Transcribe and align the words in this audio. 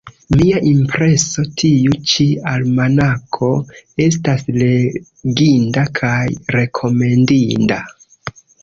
Mia 0.37 0.61
impreso: 0.69 1.43
tiu 1.63 1.99
ĉi 2.13 2.25
almanako 2.53 3.51
estas 4.09 4.45
leginda 4.59 5.89
kaj 6.03 6.21
rekomendinda. 6.59 7.85